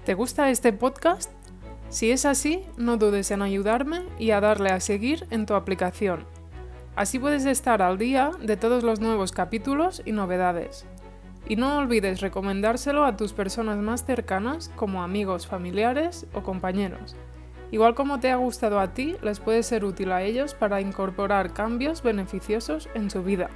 ¿Te 0.05 0.15
gusta 0.15 0.49
este 0.49 0.73
podcast? 0.73 1.31
Si 1.89 2.11
es 2.11 2.25
así, 2.25 2.61
no 2.77 2.97
dudes 2.97 3.31
en 3.31 3.41
ayudarme 3.41 4.01
y 4.17 4.31
a 4.31 4.41
darle 4.41 4.69
a 4.69 4.79
seguir 4.79 5.25
en 5.29 5.45
tu 5.45 5.53
aplicación. 5.53 6.25
Así 6.95 7.19
puedes 7.19 7.45
estar 7.45 7.81
al 7.81 7.97
día 7.97 8.31
de 8.41 8.57
todos 8.57 8.83
los 8.83 8.99
nuevos 8.99 9.31
capítulos 9.31 10.01
y 10.05 10.11
novedades. 10.11 10.85
Y 11.47 11.55
no 11.55 11.77
olvides 11.77 12.21
recomendárselo 12.21 13.05
a 13.05 13.17
tus 13.17 13.33
personas 13.33 13.77
más 13.77 14.05
cercanas 14.05 14.71
como 14.75 15.03
amigos, 15.03 15.47
familiares 15.47 16.27
o 16.33 16.43
compañeros. 16.43 17.15
Igual 17.71 17.93
como 17.95 18.19
te 18.19 18.31
ha 18.31 18.35
gustado 18.35 18.79
a 18.79 18.93
ti, 18.93 19.15
les 19.21 19.39
puede 19.39 19.63
ser 19.63 19.85
útil 19.85 20.11
a 20.11 20.23
ellos 20.23 20.53
para 20.53 20.81
incorporar 20.81 21.53
cambios 21.53 22.01
beneficiosos 22.01 22.89
en 22.95 23.09
su 23.11 23.23
vida. 23.23 23.49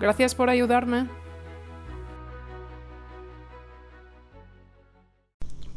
Gracias 0.00 0.34
por 0.34 0.48
ayudarme. 0.48 1.08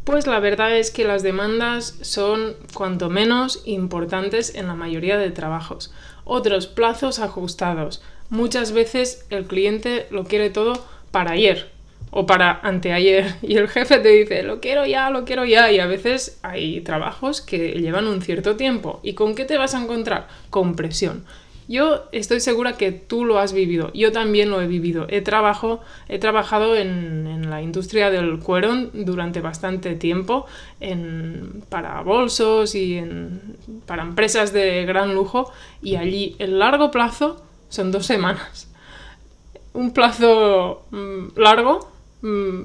Pues 0.07 0.25
la 0.25 0.39
verdad 0.39 0.77
es 0.77 0.89
que 0.89 1.03
las 1.03 1.21
demandas 1.21 1.97
son 2.01 2.55
cuanto 2.73 3.09
menos 3.09 3.61
importantes 3.65 4.55
en 4.55 4.67
la 4.67 4.73
mayoría 4.73 5.17
de 5.17 5.31
trabajos. 5.31 5.93
Otros 6.23 6.67
plazos 6.67 7.19
ajustados. 7.19 8.01
Muchas 8.29 8.71
veces 8.71 9.25
el 9.29 9.47
cliente 9.47 10.07
lo 10.09 10.23
quiere 10.23 10.49
todo 10.49 10.85
para 11.17 11.31
ayer 11.31 11.71
o 12.11 12.27
para 12.27 12.59
anteayer 12.61 13.37
y 13.41 13.57
el 13.57 13.69
jefe 13.69 13.97
te 13.97 14.09
dice 14.09 14.43
lo 14.43 14.59
quiero 14.59 14.85
ya, 14.85 15.09
lo 15.09 15.25
quiero 15.25 15.45
ya 15.45 15.71
y 15.71 15.79
a 15.79 15.87
veces 15.87 16.37
hay 16.43 16.81
trabajos 16.81 17.41
que 17.41 17.71
llevan 17.71 18.05
un 18.05 18.21
cierto 18.21 18.55
tiempo. 18.55 18.99
¿Y 19.01 19.13
con 19.13 19.33
qué 19.33 19.43
te 19.43 19.57
vas 19.57 19.73
a 19.73 19.81
encontrar? 19.81 20.27
Con 20.51 20.75
presión. 20.75 21.25
Yo 21.67 22.03
estoy 22.11 22.39
segura 22.39 22.77
que 22.77 22.91
tú 22.91 23.25
lo 23.25 23.39
has 23.39 23.51
vivido, 23.51 23.91
yo 23.93 24.11
también 24.11 24.51
lo 24.51 24.61
he 24.61 24.67
vivido. 24.67 25.07
He, 25.09 25.21
trabajo, 25.21 25.81
he 26.07 26.19
trabajado 26.19 26.75
en, 26.75 27.25
en 27.25 27.49
la 27.49 27.63
industria 27.63 28.11
del 28.11 28.37
cuero 28.37 28.75
durante 28.93 29.41
bastante 29.41 29.95
tiempo, 29.95 30.45
en, 30.79 31.63
para 31.67 31.99
bolsos 32.03 32.75
y 32.75 32.97
en, 32.99 33.57
para 33.87 34.03
empresas 34.03 34.53
de 34.53 34.85
gran 34.85 35.15
lujo, 35.15 35.51
y 35.81 35.95
allí 35.95 36.35
el 36.37 36.59
largo 36.59 36.91
plazo 36.91 37.43
son 37.69 37.91
dos 37.91 38.05
semanas. 38.05 38.67
Un 39.77 39.91
plazo 39.91 40.87
mm, 40.89 41.39
largo 41.39 41.87
mm, 42.23 42.61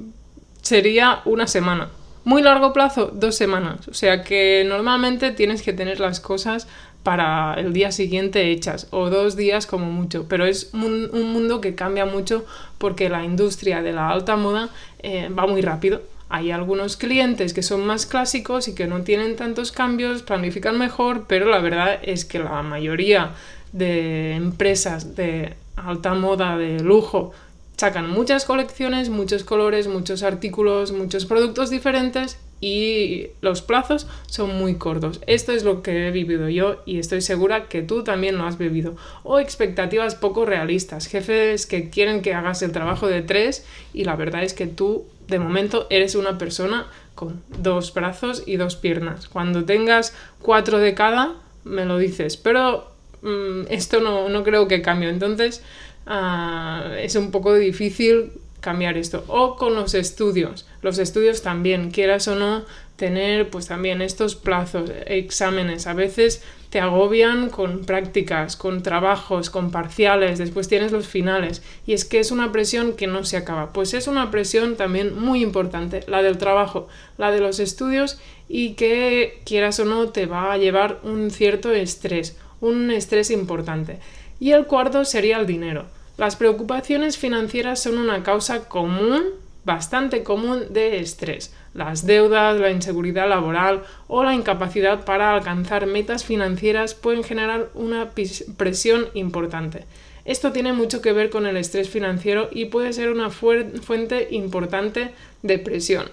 sería 0.63 1.21
una 1.27 1.47
semana. 1.47 1.91
Muy 2.25 2.41
largo 2.41 2.73
plazo, 2.73 3.11
dos 3.13 3.35
semanas. 3.35 3.87
O 3.87 3.93
sea 3.93 4.25
que 4.25 4.65
normalmente 4.67 5.31
tienes 5.31 5.61
que 5.61 5.75
tener 5.75 6.01
las 6.01 6.21
cosas 6.21 6.67
para 7.03 7.53
el 7.59 7.75
día 7.75 7.93
siguiente 7.93 8.51
hechas 8.51 8.87
o 8.93 9.11
dos 9.11 9.37
días 9.37 9.67
como 9.67 9.93
mucho, 9.93 10.27
pero 10.27 10.47
es 10.47 10.71
un, 10.73 11.11
mundo 11.13 11.61
que 11.61 11.75
cambia 11.75 12.07
mucho 12.07 12.47
porque 12.79 13.11
la 13.11 13.23
industria 13.25 13.83
de 13.83 13.93
la 13.93 14.09
alta 14.09 14.37
moda 14.37 14.71
eh, 15.01 15.29
va 15.29 15.47
muy 15.47 15.61
rápido. 15.61 16.01
Hay 16.31 16.51
algunos 16.51 16.97
clientes 16.97 17.53
que 17.53 17.63
son 17.63 17.85
más 17.85 18.07
clásicos 18.07 18.69
y 18.69 18.75
que 18.75 18.87
no 18.87 19.03
tienen 19.03 19.37
tantos 19.37 19.71
cambios, 19.71 20.23
planifican 20.23 20.79
mejor, 20.79 21.27
pero 21.29 21.45
la 21.45 21.59
verdad 21.59 22.01
es 22.03 22.25
que 22.25 22.39
la 22.39 22.63
mayoría 22.63 23.33
de 23.73 24.33
empresas 24.33 25.15
de 25.15 25.57
alta 25.77 26.15
moda, 26.15 26.57
de 26.57 26.81
lujo, 26.81 27.33
sacan 27.77 28.09
muchas 28.11 28.45
colecciones, 28.45 29.09
muchos 29.09 29.45
colores, 29.45 29.89
muchos 29.89 30.23
artículos, 30.23 30.93
muchos 30.93 31.27
productos 31.27 31.71
diferentes 31.71 32.39
y 32.61 33.27
los 33.41 33.61
plazos 33.61 34.07
son 34.27 34.57
muy 34.57 34.77
cortos. 34.77 35.21
Esto 35.27 35.51
es 35.51 35.65
lo 35.65 35.83
que 35.83 36.07
he 36.07 36.11
vivido 36.13 36.49
yo 36.49 36.81
y 36.87 37.01
estoy 37.01 37.21
segura 37.21 37.67
que 37.67 37.83
tú 37.83 38.05
también 38.05 38.39
lo 38.39 38.47
has 38.47 38.57
vivido. 38.57 38.95
O 39.25 39.41
expectativas 39.41 40.15
poco 40.15 40.45
realistas, 40.45 41.09
jefes 41.09 41.67
que 41.67 41.91
quieren 41.91 42.23
que 42.23 42.35
hagas 42.35 42.63
el 42.63 42.71
trabajo 42.71 43.09
de 43.09 43.23
tres 43.23 43.67
y 43.93 44.05
la 44.05 44.15
verdad 44.15 44.45
es 44.45 44.55
que 44.55 44.69
tú 44.69 45.07
de 45.27 45.41
momento 45.41 45.89
eres 45.91 46.15
una 46.15 46.39
persona 46.39 46.87
con 47.17 47.43
dos 47.59 47.93
brazos 47.93 48.45
y 48.47 48.57
dos 48.57 48.77
piernas. 48.77 49.27
Cuando 49.27 49.65
tengas 49.65 50.15
cuatro 50.41 50.79
de 50.79 50.95
cada, 50.95 51.35
me 51.65 51.85
lo 51.85 51.99
dices, 51.99 52.37
pero 52.37 52.92
mm, 53.23 53.63
esto 53.71 54.01
no, 54.01 54.29
no, 54.29 54.45
creo 54.45 54.69
que 54.69 54.83
cambie. 54.83 55.09
Entonces 55.09 55.63
uh, 56.07 56.93
es 56.95 57.15
un 57.17 57.31
poco 57.31 57.55
difícil 57.55 58.33
cambiar 58.61 58.97
esto. 58.97 59.25
O 59.29 59.57
con 59.57 59.75
los 59.75 59.95
estudios. 59.95 60.67
Los 60.83 60.99
estudios 60.99 61.43
también, 61.43 61.91
quieras 61.91 62.29
o 62.29 62.37
no, 62.37 62.65
tener 62.97 63.51
pues 63.51 63.67
también 63.67 64.01
estos 64.01 64.37
plazos, 64.37 64.91
exámenes. 65.07 65.87
A 65.87 65.93
veces 65.93 66.43
te 66.71 66.81
agobian 66.81 67.51
con 67.51 67.85
prácticas, 67.85 68.57
con 68.57 68.83
trabajos, 68.83 69.51
con 69.51 69.71
parciales, 69.71 70.39
después 70.39 70.69
tienes 70.69 70.93
los 70.93 71.07
finales. 71.07 71.63
Y 71.87 71.93
es 71.93 72.05
que 72.05 72.21
es 72.21 72.31
una 72.31 72.53
presión 72.53 72.95
que 72.95 73.09
no 73.09 73.25
se 73.25 73.37
acaba. 73.37 73.73
Pues 73.73 73.93
es 73.93 74.07
una 74.07 74.31
presión 74.31 74.77
también 74.77 75.19
muy 75.19 75.43
importante, 75.43 76.05
la 76.07 76.23
del 76.23 76.39
trabajo, 76.39 76.89
la 77.19 77.31
de 77.31 77.41
los 77.41 77.59
estudios 77.59 78.19
y 78.49 78.75
que 78.75 79.43
quieras 79.45 79.81
o 79.81 79.85
no 79.85 80.11
te 80.11 80.27
va 80.27 80.53
a 80.53 80.59
llevar 80.59 81.01
un 81.03 81.31
cierto 81.31 81.73
estrés, 81.73 82.39
un 82.63 82.91
estrés 82.91 83.31
importante. 83.31 83.99
Y 84.41 84.53
el 84.53 84.65
cuarto 84.65 85.05
sería 85.05 85.39
el 85.39 85.47
dinero. 85.47 85.85
Las 86.17 86.37
preocupaciones 86.37 87.19
financieras 87.19 87.83
son 87.83 87.99
una 87.99 88.23
causa 88.23 88.69
común, 88.69 89.23
bastante 89.65 90.23
común 90.23 90.65
de 90.71 91.01
estrés. 91.01 91.55
Las 91.75 92.07
deudas, 92.07 92.59
la 92.59 92.71
inseguridad 92.71 93.29
laboral 93.29 93.83
o 94.09 94.25
la 94.25 94.35
incapacidad 94.35 95.05
para 95.05 95.35
alcanzar 95.35 95.87
metas 95.87 96.25
financieras 96.25 96.95
pueden 96.95 97.25
generar 97.25 97.69
una 97.75 98.11
presión 98.57 99.09
importante. 99.15 99.85
Esto 100.25 100.53
tiene 100.53 100.73
mucho 100.73 101.03
que 101.03 101.13
ver 101.13 101.31
con 101.31 101.47
el 101.47 101.57
estrés 101.57 101.89
financiero 101.89 102.49
y 102.53 102.67
puede 102.67 102.93
ser 102.93 103.11
una 103.11 103.31
fuente 103.31 104.29
importante 104.31 105.11
de 105.43 105.59
presión. 105.59 106.07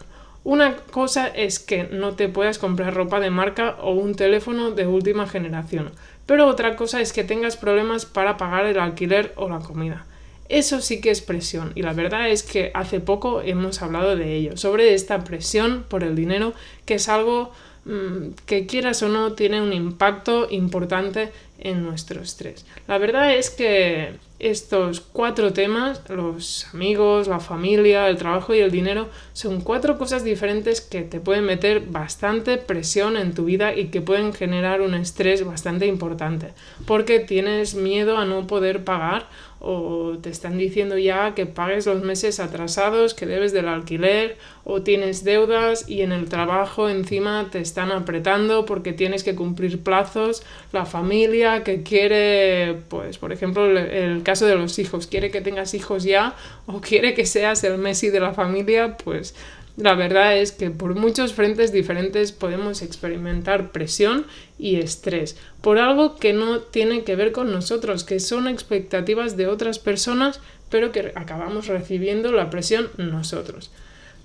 Una 0.44 0.78
cosa 0.78 1.28
es 1.28 1.60
que 1.60 1.84
no 1.84 2.14
te 2.14 2.30
puedas 2.30 2.58
comprar 2.58 2.96
ropa 2.96 3.20
de 3.20 3.30
marca 3.30 3.76
o 3.82 3.92
un 3.92 4.16
teléfono 4.16 4.72
de 4.72 4.88
última 4.88 5.28
generación, 5.28 5.92
pero 6.30 6.46
otra 6.46 6.76
cosa 6.76 7.02
es 7.02 7.12
que 7.12 7.24
tengas 7.24 7.58
problemas 7.58 8.06
para 8.06 8.38
pagar 8.38 8.68
el 8.68 8.78
alquiler 8.78 9.34
o 9.36 9.50
la 9.50 9.58
comida. 9.58 10.06
Eso 10.48 10.80
sí 10.80 11.02
que 11.02 11.10
es 11.10 11.22
presión 11.22 11.72
y 11.74 11.82
la 11.82 11.94
verdad 11.94 12.30
es 12.30 12.44
que 12.44 12.70
hace 12.76 13.00
poco 13.00 13.42
hemos 13.42 13.82
hablado 13.82 14.16
de 14.16 14.36
ello, 14.36 14.56
sobre 14.56 14.94
esta 14.94 15.24
presión 15.24 15.86
por 15.90 16.04
el 16.04 16.16
dinero, 16.16 16.54
que 16.86 16.94
es 16.94 17.10
algo 17.10 17.52
mm, 17.86 18.34
que 18.46 18.68
quieras 18.68 19.02
o 19.02 19.10
no 19.10 19.34
tiene 19.34 19.60
un 19.60 19.74
impacto 19.74 20.48
importante 20.52 21.32
en 21.58 21.82
nuestro 21.82 22.22
estrés. 22.22 22.64
La 22.88 23.00
verdad 23.00 23.34
es 23.34 23.50
que 23.50 24.12
estos 24.40 25.02
cuatro 25.02 25.54
temas, 25.54 26.02
los 26.10 26.66
amigos, 26.74 27.28
la 27.28 27.40
familia, 27.40 28.08
el 28.08 28.18
trabajo 28.18 28.56
y 28.56 28.60
el 28.60 28.72
dinero, 28.72 29.10
son 29.34 29.62
cuatro 29.62 29.98
cosas 29.98 30.24
diferentes 30.24 30.82
que 30.82 31.02
te 31.02 31.20
pueden 31.20 31.44
meter 31.44 31.82
bastante 31.82 32.58
presión 32.58 33.18
en 33.18 33.34
tu 33.34 33.46
vida 33.46 33.76
y 33.76 33.88
que 33.88 34.02
pueden 34.02 34.34
generar 34.34 34.82
un 34.82 34.94
estrés 34.94 35.46
bastante 35.46 35.86
importante, 35.86 36.54
porque 36.88 37.20
tienes 37.20 37.76
miedo 37.76 38.18
a 38.18 38.26
no 38.26 38.48
poder 38.48 38.84
pagar 38.84 39.28
o 39.60 40.18
te 40.22 40.30
están 40.30 40.58
diciendo 40.58 40.98
ya 40.98 41.36
que 41.36 41.46
pagues 41.46 41.86
los 41.86 42.02
meses 42.02 42.40
atrasados, 42.40 43.14
que 43.14 43.26
debes 43.26 43.52
del 43.52 43.68
alquiler 43.68 44.38
o 44.64 44.82
tienes 44.82 45.24
deudas 45.24 45.90
y 45.90 46.02
en 46.02 46.12
el 46.12 46.30
trabajo 46.30 46.90
encima 46.90 47.48
te 47.52 47.60
están 47.60 47.92
apretando 47.92 48.66
porque 48.66 48.94
tienes 48.94 49.24
que 49.24 49.36
cumplir 49.36 49.84
plazos, 49.84 50.44
la 50.72 50.86
familia 50.86 51.64
que 51.64 51.84
quiere, 51.84 52.78
pues 52.88 53.18
por 53.18 53.34
ejemplo, 53.34 53.66
el 53.66 54.24
caso 54.24 54.46
de 54.46 54.56
los 54.56 54.80
hijos, 54.80 55.08
quiere 55.08 55.32
que 55.32 55.42
tengas 55.42 55.74
hijos 55.74 56.04
ya 56.04 56.36
o 56.66 56.80
quiere 56.80 57.14
que 57.14 57.26
seas 57.26 57.64
el 57.64 57.78
Messi 57.78 58.10
de 58.10 58.20
la 58.20 58.34
familia, 58.34 58.96
pues 58.98 59.36
la 59.80 59.96
verdad 59.96 60.38
es 60.38 60.52
que 60.52 60.72
por 60.72 60.96
muchos 60.96 61.34
frentes 61.34 61.72
diferentes 61.72 62.34
podemos 62.34 62.82
experimentar 62.82 63.72
presión 63.72 64.26
y 64.58 64.76
estrés 64.76 65.38
por 65.62 65.80
algo 65.80 66.18
que 66.18 66.34
no 66.34 66.60
tiene 66.60 67.04
que 67.04 67.16
ver 67.16 67.32
con 67.32 67.50
nosotros, 67.52 68.04
que 68.04 68.20
son 68.20 68.50
expectativas 68.50 69.38
de 69.38 69.48
otras 69.48 69.80
personas, 69.80 70.42
pero 70.70 70.92
que 70.92 71.14
acabamos 71.16 71.68
recibiendo 71.68 72.34
la 72.34 72.50
presión 72.50 72.90
nosotros. 72.98 73.72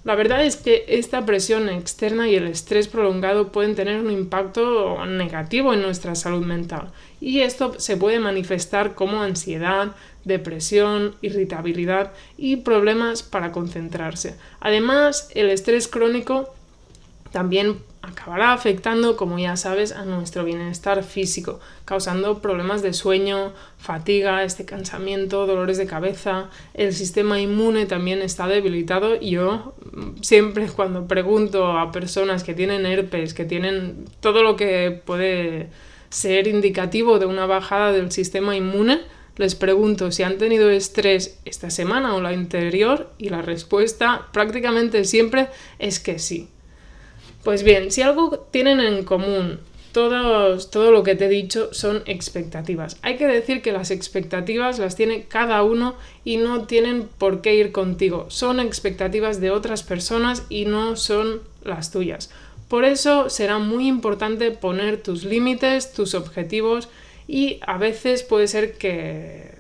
La 0.03 0.17
verdad 0.17 0.45
es 0.45 0.57
que 0.57 0.85
esta 0.89 1.25
presión 1.25 1.69
externa 1.71 2.29
y 2.29 2.35
el 2.35 2.49
estrés 2.49 2.89
prolongado 2.89 3.53
pueden 3.53 3.75
tener 3.75 4.01
un 4.01 4.11
impacto 4.11 5.07
negativo 5.07 5.73
en 5.73 5.83
nuestra 5.83 6.15
salud 6.15 6.45
mental 6.45 6.91
y 7.23 7.41
esto 7.41 7.75
se 7.79 7.97
puede 7.97 8.19
manifestar 8.19 8.95
como 8.95 9.23
ansiedad, 9.23 9.93
depresión, 10.25 11.15
irritabilidad 11.23 12.13
y 12.37 12.57
problemas 12.57 13.23
para 13.23 13.53
concentrarse. 13.53 14.37
Además, 14.61 15.29
el 15.35 15.51
estrés 15.51 15.89
crónico 15.89 16.55
también 17.31 17.79
acabará 18.01 18.53
afectando, 18.53 19.17
como 19.17 19.39
ya 19.39 19.57
sabes, 19.57 19.93
a 19.93 20.05
nuestro 20.05 20.45
bienestar 20.45 21.03
físico, 21.03 21.59
causando 21.85 22.41
problemas 22.41 22.83
de 22.83 22.93
sueño, 22.93 23.53
fatiga, 23.79 24.45
este 24.45 24.65
cansamiento, 24.65 25.47
dolores 25.47 25.79
de 25.79 25.87
cabeza. 25.87 26.51
El 26.75 26.93
sistema 26.93 27.41
inmune 27.41 27.87
también 27.87 28.23
está 28.23 28.47
debilitado. 28.47 29.19
Yo 29.21 29.75
mm, 29.93 30.23
siempre 30.23 30.69
cuando 30.77 31.09
pregunto 31.09 31.79
a 31.79 31.91
personas 31.93 32.45
que 32.45 32.55
tienen 32.55 32.87
herpes, 32.87 33.35
que 33.35 33.45
tienen 33.45 34.05
todo 34.21 34.43
lo 34.43 34.57
que 34.57 35.03
puede 35.05 35.71
ser 36.11 36.47
indicativo 36.47 37.19
de 37.19 37.27
una 37.27 37.47
bajada 37.47 37.91
del 37.91 38.13
sistema 38.13 38.57
inmune, 38.57 39.01
les 39.37 39.55
pregunto 39.55 40.13
si 40.13 40.23
han 40.23 40.39
tenido 40.39 40.71
estrés 40.71 41.39
esta 41.45 41.71
semana 41.71 42.15
o 42.15 42.21
la 42.21 42.31
anterior 42.31 43.11
y 43.19 43.29
la 43.29 43.43
respuesta 43.43 44.29
prácticamente 44.33 45.05
siempre 45.05 45.49
es 45.79 46.01
que 46.01 46.19
sí. 46.19 46.49
Pues 47.43 47.63
bien, 47.63 47.91
si 47.91 48.03
algo 48.03 48.39
tienen 48.51 48.81
en 48.81 49.05
común 49.05 49.59
todo 49.95 50.91
lo 50.91 51.03
que 51.05 51.15
te 51.15 51.27
he 51.27 51.29
dicho 51.29 51.73
son 51.73 52.03
expectativas. 52.07 52.97
Hay 53.03 53.17
que 53.17 53.29
decir 53.29 53.63
que 53.63 53.71
las 53.71 53.93
expectativas 53.93 54.81
las 54.81 54.97
tiene 54.97 55.25
cada 55.25 55.63
uno 55.63 55.95
y 56.25 56.37
no 56.37 56.65
tienen 56.67 57.09
por 57.17 57.43
qué 57.43 57.55
ir 57.55 57.71
contigo. 57.71 58.27
Son 58.29 58.59
expectativas 58.59 59.41
de 59.41 59.53
otras 59.53 59.85
personas 59.85 60.45
y 60.49 60.65
no 60.65 60.97
son 60.97 61.43
las 61.63 61.93
tuyas. 61.93 62.31
Por 62.69 62.85
eso 62.85 63.31
será 63.31 63.59
muy 63.59 63.87
importante 63.87 64.51
poner 64.51 65.01
tus 65.01 65.23
límites, 65.23 65.93
tus 65.93 66.15
objetivos 66.15 66.89
y 67.27 67.59
a 67.67 67.79
veces 67.79 68.23
puede 68.23 68.49
ser 68.49 68.75
que 68.75 69.53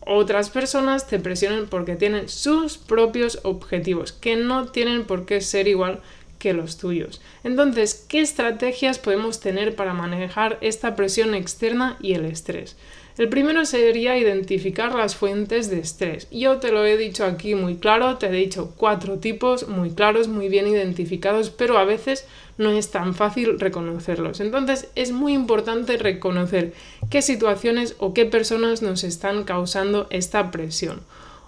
otras 0.00 0.50
personas 0.50 1.06
te 1.06 1.18
presionen 1.18 1.68
porque 1.68 1.96
tienen 1.96 2.28
sus 2.28 2.78
propios 2.78 3.40
objetivos, 3.42 4.12
que 4.12 4.36
no 4.36 4.68
tienen 4.68 5.04
por 5.04 5.26
qué 5.26 5.40
ser 5.40 5.68
igual 5.68 6.00
que 6.38 6.54
los 6.54 6.78
tuyos. 6.78 7.20
Entonces, 7.44 8.06
¿qué 8.08 8.20
estrategias 8.20 8.98
podemos 8.98 9.40
tener 9.40 9.74
para 9.74 9.92
manejar 9.92 10.58
esta 10.60 10.96
presión 10.96 11.34
externa 11.34 11.98
y 12.00 12.14
el 12.14 12.24
estrés? 12.24 12.76
El 13.18 13.28
primero 13.28 13.64
sería 13.64 14.16
identificar 14.16 14.94
las 14.94 15.16
fuentes 15.16 15.68
de 15.68 15.80
estrés. 15.80 16.28
Yo 16.30 16.58
te 16.58 16.70
lo 16.70 16.86
he 16.86 16.96
dicho 16.96 17.24
aquí 17.24 17.56
muy 17.56 17.74
claro, 17.74 18.16
te 18.16 18.26
he 18.28 18.30
dicho 18.30 18.72
cuatro 18.76 19.18
tipos 19.18 19.66
muy 19.66 19.90
claros, 19.90 20.28
muy 20.28 20.48
bien 20.48 20.68
identificados, 20.68 21.50
pero 21.50 21.78
a 21.78 21.84
veces 21.84 22.28
no 22.58 22.70
es 22.70 22.92
tan 22.92 23.16
fácil 23.16 23.58
reconocerlos. 23.58 24.38
Entonces 24.38 24.88
es 24.94 25.10
muy 25.10 25.32
importante 25.32 25.96
reconocer 25.96 26.74
qué 27.10 27.20
situaciones 27.20 27.96
o 27.98 28.14
qué 28.14 28.24
personas 28.24 28.82
nos 28.82 29.02
están 29.02 29.42
causando 29.42 30.06
esta 30.10 30.52
presión. 30.52 31.00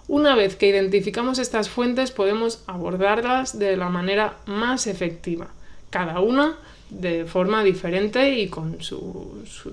Una 0.09 0.35
vez 0.35 0.57
que 0.57 0.67
identificamos 0.67 1.39
estas 1.39 1.69
fuentes 1.69 2.11
podemos 2.11 2.63
abordarlas 2.67 3.57
de 3.57 3.77
la 3.77 3.87
manera 3.87 4.35
más 4.45 4.87
efectiva, 4.87 5.47
cada 5.89 6.19
una 6.19 6.57
de 6.91 7.25
forma 7.25 7.63
diferente 7.63 8.37
y 8.37 8.47
con 8.49 8.81
sus, 8.81 9.63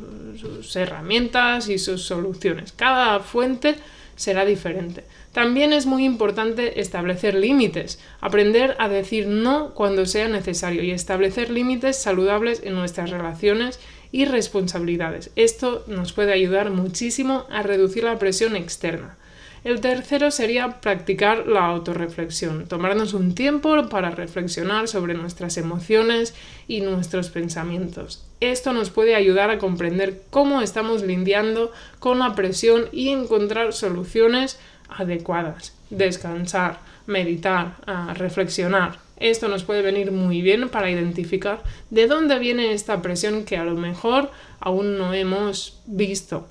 herramientas 0.77 1.69
y 1.69 1.79
sus 1.79 2.03
soluciones. 2.03 2.73
Cada 2.73 3.21
fuente 3.21 3.75
será 4.17 4.45
diferente. 4.45 5.05
También 5.33 5.73
es 5.73 5.87
muy 5.87 6.05
importante 6.05 6.81
establecer 6.81 7.35
límites, 7.35 8.01
aprender 8.21 8.77
a 8.79 8.89
decir 8.89 9.27
no 9.27 9.75
cuando 9.75 10.07
sea 10.07 10.29
necesario 10.29 10.83
y 10.83 10.93
establecer 10.93 11.51
límites 11.51 12.01
saludables 12.01 12.63
en 12.65 12.75
nuestras 12.75 13.11
relaciones 13.11 13.79
y 14.11 14.25
responsabilidades. 14.25 15.31
Esto 15.37 15.85
nos 15.87 16.13
puede 16.13 16.33
ayudar 16.33 16.71
muchísimo 16.71 17.47
a 17.51 17.63
reducir 17.63 18.05
la 18.05 18.19
presión 18.19 18.57
externa. 18.57 19.19
El 19.65 19.81
tercero 19.81 20.31
sería 20.31 20.81
practicar 20.81 21.47
la 21.47 21.67
autorreflexión, 21.67 22.67
tomarnos 22.67 23.13
un 23.13 23.35
tiempo 23.35 23.89
para 23.89 24.11
reflexionar 24.11 24.87
sobre 24.87 25.15
nuestras 25.15 25.57
emociones 25.57 26.35
y 26.69 26.81
nuestros 26.81 27.31
pensamientos. 27.31 28.25
Esto 28.41 28.73
nos 28.73 28.91
puede 28.91 29.17
ayudar 29.17 29.51
a 29.51 29.59
comprender 29.59 30.23
cómo 30.31 30.63
estamos 30.63 31.03
lidiando 31.03 31.73
con 31.99 32.21
la 32.21 32.35
presión 32.35 32.85
y 32.93 33.09
encontrar 33.09 33.73
soluciones 33.73 34.61
adecuadas. 34.89 35.75
Descansar, 35.91 36.79
meditar, 37.07 37.77
reflexionar. 38.15 38.99
Esto 39.17 39.49
nos 39.49 39.65
puede 39.65 39.83
venir 39.83 40.13
muy 40.13 40.41
bien 40.41 40.69
para 40.69 40.91
identificar 40.91 41.63
de 41.91 42.07
dónde 42.07 42.39
viene 42.39 42.73
esta 42.73 43.03
presión 43.03 43.45
que 43.45 43.57
a 43.57 43.65
lo 43.65 43.75
mejor 43.75 44.31
aún 44.61 44.97
no 44.97 45.13
hemos 45.13 45.81
visto. 45.87 46.47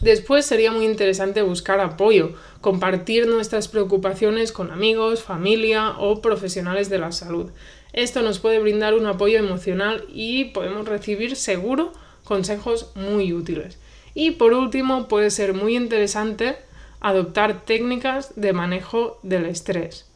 Después 0.00 0.46
sería 0.46 0.70
muy 0.70 0.84
interesante 0.84 1.42
buscar 1.42 1.80
apoyo, 1.80 2.34
compartir 2.60 3.26
nuestras 3.26 3.66
preocupaciones 3.66 4.52
con 4.52 4.70
amigos, 4.70 5.22
familia 5.22 5.90
o 5.98 6.22
profesionales 6.22 6.88
de 6.88 6.98
la 6.98 7.10
salud. 7.10 7.50
Esto 7.92 8.22
nos 8.22 8.38
puede 8.38 8.60
brindar 8.60 8.94
un 8.94 9.06
apoyo 9.06 9.38
emocional 9.38 10.04
y 10.08 10.46
podemos 10.46 10.86
recibir 10.86 11.34
seguro 11.34 11.92
consejos 12.22 12.92
muy 12.94 13.32
útiles. 13.32 13.78
Y 14.14 14.32
por 14.32 14.52
último, 14.52 15.08
puede 15.08 15.30
ser 15.30 15.54
muy 15.54 15.76
interesante 15.76 16.56
adoptar 17.00 17.64
técnicas 17.64 18.32
de 18.36 18.52
manejo 18.52 19.18
del 19.22 19.46
estrés. 19.46 20.06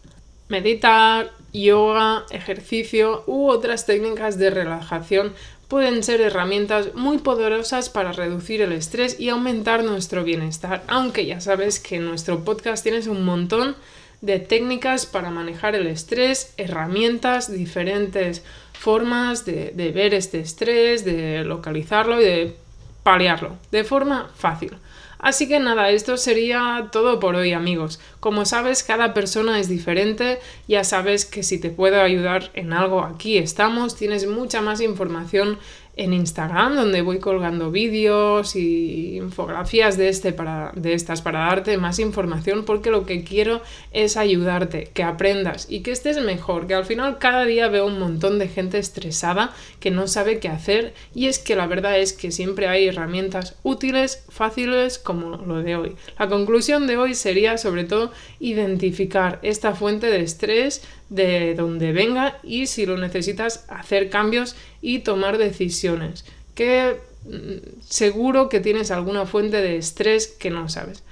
Meditar, 0.49 1.31
yoga, 1.53 2.25
ejercicio 2.31 3.25
u 3.27 3.49
otras 3.49 3.87
técnicas 3.87 4.39
de 4.39 4.51
relajación 4.51 5.33
pueden 5.73 6.03
ser 6.03 6.21
herramientas 6.21 6.95
muy 6.95 7.17
poderosas 7.17 7.89
para 7.89 8.13
reducir 8.13 8.61
el 8.61 8.73
estrés 8.73 9.19
y 9.19 9.31
aumentar 9.31 9.83
nuestro 9.83 10.23
bienestar, 10.23 10.83
aunque 10.87 11.25
ya 11.25 11.41
sabes 11.41 11.81
que 11.81 11.97
en 11.97 12.05
nuestro 12.05 12.45
podcast 12.45 12.83
tienes 12.83 13.07
un 13.07 13.25
montón 13.25 13.75
de 14.21 14.39
técnicas 14.39 15.07
para 15.07 15.31
manejar 15.31 15.75
el 15.75 15.87
estrés, 15.87 16.53
herramientas, 16.59 17.51
diferentes 17.51 18.45
formas 18.79 19.47
de, 19.47 19.73
ver 19.95 20.13
este 20.13 20.41
estrés, 20.41 21.07
de 21.07 21.43
localizarlo 21.43 22.21
y 22.21 22.25
de 22.25 22.57
paliarlo 23.03 23.57
de 23.71 23.85
forma 23.85 24.29
fácil. 24.35 24.77
Así 25.19 25.49
que 25.49 25.59
nada, 25.59 25.89
esto 25.89 26.19
sería 26.19 26.91
todo 26.93 27.19
por 27.19 27.35
hoy 27.35 27.55
amigos. 27.55 27.99
Como 28.23 28.45
sabes, 28.45 28.85
cada 28.85 29.15
persona 29.15 29.59
es 29.59 29.69
diferente, 29.69 30.39
ya 30.69 30.85
sabes 30.85 31.25
que 31.25 31.43
si 31.43 31.59
te 31.59 31.71
puedo 31.71 32.01
ayudar 32.01 32.53
en 32.55 32.73
algo, 32.73 33.01
aquí 33.01 33.37
estamos, 33.37 33.97
tienes 33.97 34.29
mucha 34.29 34.61
más 34.61 34.81
información 34.81 35.59
en 35.97 36.15
Instagram, 36.15 36.75
donde 36.75 37.03
voy 37.03 37.19
colgando 37.19 37.71
vídeos 37.71 38.57
y 38.57 39.17
infografías 39.17 39.99
de, 39.99 40.09
este 40.09 40.33
para, 40.33 40.73
de 40.75 40.95
estas 40.95 41.21
para 41.21 41.41
darte 41.41 41.77
más 41.77 41.99
información, 41.99 42.65
porque 42.65 42.91
lo 42.91 43.05
que 43.05 43.25
quiero 43.25 43.61
es 43.93 44.17
ayudarte, 44.17 44.91
que 44.95 45.03
aprendas 45.03 45.67
y 45.69 45.81
que 45.81 45.91
estés 45.91 46.23
mejor, 46.23 46.67
que 46.67 46.75
al 46.75 46.87
final 46.87 47.19
cada 47.19 47.45
día 47.45 47.69
veo 47.69 47.87
un 47.87 47.99
montón 47.99 48.39
de 48.39 48.49
gente 48.49 48.79
estresada 48.79 49.53
que 49.81 49.91
no 49.91 50.07
sabe 50.07 50.39
qué 50.39 50.49
hacer. 50.49 50.95
Y 51.15 51.27
es 51.27 51.39
que 51.39 51.57
la 51.57 51.67
verdad 51.67 51.99
es 51.99 52.15
que 52.15 52.31
siempre 52.31 52.69
hay 52.69 52.89
herramientas 52.89 53.57
útiles, 53.63 54.25
fáciles 54.31 54.99
como 54.99 55.37
lo 55.37 55.63
de 55.63 55.77
hoy. 55.77 55.97
La 56.19 56.29
conclusión 56.29 56.87
de 56.87 56.97
hoy 56.97 57.15
sería 57.15 57.59
sobre 57.59 57.85
todo 57.85 58.12
identificar 58.41 59.39
esta 59.43 59.75
fuente 59.75 60.07
de 60.07 60.23
estrés, 60.23 60.83
de 61.09 61.55
donde 61.55 61.93
venga 61.93 62.39
y 62.43 62.67
si 62.67 62.87
lo 62.87 62.97
necesitas 62.97 63.65
hacer 63.69 64.11
cambios 64.11 64.57
y 64.81 65.01
tomar 65.01 65.39
decisiones. 65.39 66.25
Que 66.55 66.97
mm, 67.25 67.81
seguro 67.89 68.49
que 68.49 68.61
tienes 68.61 68.91
alguna 68.91 69.27
fuente 69.27 69.61
de 69.61 69.77
estrés 69.77 70.27
que 70.27 70.51
no 70.51 70.69
sabes. 70.69 71.03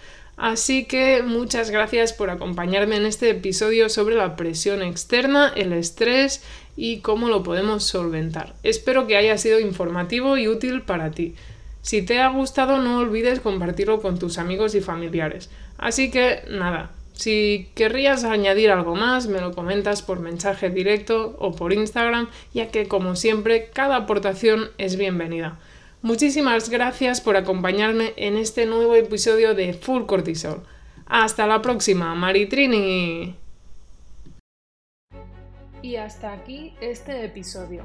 Así 0.40 0.86
que 0.86 1.22
muchas 1.22 1.68
gracias 1.68 2.14
por 2.14 2.30
acompañarme 2.30 2.96
en 2.96 3.04
este 3.04 3.28
episodio 3.28 3.90
sobre 3.90 4.14
la 4.14 4.36
presión 4.36 4.80
externa, 4.80 5.52
el 5.54 5.74
estrés 5.74 6.42
y 6.78 7.00
cómo 7.00 7.28
lo 7.28 7.42
podemos 7.42 7.84
solventar. 7.84 8.54
Espero 8.62 9.06
que 9.06 9.18
haya 9.18 9.36
sido 9.36 9.60
informativo 9.60 10.38
y 10.38 10.48
útil 10.48 10.80
para 10.80 11.10
ti. 11.10 11.34
Si 11.82 12.02
te 12.02 12.20
ha 12.20 12.28
gustado 12.28 12.78
no 12.78 12.98
olvides 12.98 13.40
compartirlo 13.40 14.00
con 14.00 14.18
tus 14.18 14.38
amigos 14.38 14.74
y 14.74 14.80
familiares. 14.80 15.50
Así 15.78 16.10
que 16.10 16.42
nada, 16.48 16.90
si 17.20 17.68
querrías 17.74 18.24
añadir 18.24 18.70
algo 18.70 18.94
más, 18.94 19.26
me 19.26 19.40
lo 19.40 19.52
comentas 19.52 20.00
por 20.00 20.20
mensaje 20.20 20.70
directo 20.70 21.36
o 21.38 21.52
por 21.52 21.72
Instagram, 21.72 22.28
ya 22.54 22.68
que 22.68 22.88
como 22.88 23.14
siempre 23.14 23.68
cada 23.72 23.96
aportación 23.96 24.70
es 24.78 24.96
bienvenida. 24.96 25.58
Muchísimas 26.02 26.70
gracias 26.70 27.20
por 27.20 27.36
acompañarme 27.36 28.14
en 28.16 28.36
este 28.36 28.64
nuevo 28.64 28.94
episodio 28.94 29.54
de 29.54 29.74
Full 29.74 30.06
Cortisol. 30.06 30.62
Hasta 31.04 31.46
la 31.46 31.60
próxima, 31.60 32.14
Maritrini. 32.14 33.36
Y 35.82 35.96
hasta 35.96 36.32
aquí 36.32 36.72
este 36.80 37.24
episodio. 37.24 37.84